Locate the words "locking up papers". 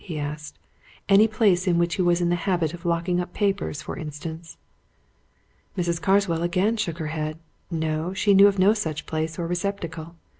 2.85-3.83